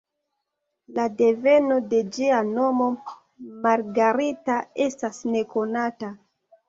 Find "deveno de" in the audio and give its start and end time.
1.17-1.99